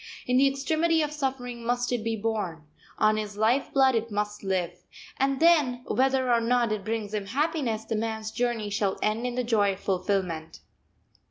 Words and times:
In 0.25 0.37
the 0.37 0.47
extremity 0.47 1.03
of 1.03 1.11
suffering 1.11 1.63
must 1.63 1.91
it 1.91 2.03
be 2.03 2.15
born; 2.15 2.63
on 2.97 3.17
his 3.17 3.37
life 3.37 3.71
blood 3.71 3.93
it 3.93 4.09
must 4.09 4.43
live; 4.43 4.83
and 5.17 5.39
then, 5.39 5.83
whether 5.85 6.31
or 6.33 6.41
not 6.41 6.71
it 6.71 6.83
brings 6.83 7.13
him 7.13 7.27
happiness, 7.27 7.85
the 7.85 7.95
man's 7.95 8.31
journey 8.31 8.71
shall 8.71 8.97
end 9.03 9.27
in 9.27 9.35
the 9.35 9.43
joy 9.43 9.73
of 9.73 9.79
fulfilment. 9.79 10.61